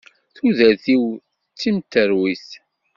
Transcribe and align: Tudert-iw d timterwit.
Tudert-iw 0.35 1.03
d 1.17 1.19
timterwit. 1.59 2.47